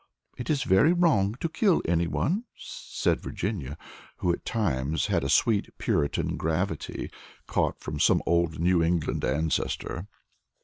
[0.35, 3.77] "It is very wrong to kill anyone," said Virginia,
[4.17, 7.11] who at times had a sweet puritan gravity,
[7.45, 10.07] caught from some old New England ancestor.